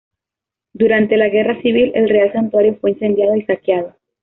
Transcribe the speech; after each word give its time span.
Durante 0.73 1.15
la 1.15 1.29
Guerra 1.29 1.61
Civil 1.61 1.91
el 1.93 2.09
Real 2.09 2.33
Santuario 2.33 2.75
fue 2.81 2.89
incendiado 2.89 3.35
y 3.35 3.43
saqueado. 3.45 3.93